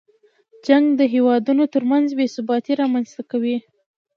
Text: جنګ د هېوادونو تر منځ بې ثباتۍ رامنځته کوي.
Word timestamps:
جنګ 0.65 0.85
د 0.99 1.01
هېوادونو 1.13 1.63
تر 1.73 1.83
منځ 1.91 2.07
بې 2.17 2.25
ثباتۍ 2.35 2.73
رامنځته 2.81 3.21
کوي. 3.31 3.57